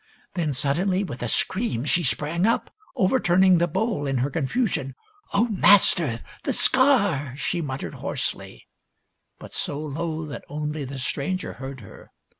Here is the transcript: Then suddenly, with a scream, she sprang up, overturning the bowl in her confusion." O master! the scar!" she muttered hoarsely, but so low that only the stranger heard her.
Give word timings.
Then 0.33 0.51
suddenly, 0.51 1.03
with 1.03 1.21
a 1.21 1.27
scream, 1.27 1.85
she 1.85 2.01
sprang 2.01 2.47
up, 2.47 2.73
overturning 2.95 3.59
the 3.59 3.67
bowl 3.67 4.07
in 4.07 4.17
her 4.17 4.31
confusion." 4.31 4.95
O 5.31 5.47
master! 5.49 6.21
the 6.41 6.53
scar!" 6.53 7.35
she 7.37 7.61
muttered 7.61 7.93
hoarsely, 7.93 8.67
but 9.37 9.53
so 9.53 9.79
low 9.79 10.25
that 10.25 10.43
only 10.49 10.85
the 10.85 10.97
stranger 10.97 11.53
heard 11.53 11.81
her. 11.81 12.09